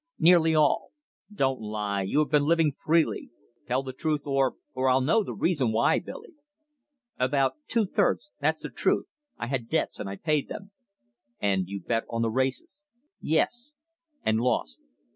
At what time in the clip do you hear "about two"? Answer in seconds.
7.19-7.85